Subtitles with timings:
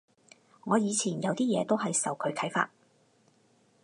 [0.63, 2.71] 我以前有啲嘢都係受佢啓發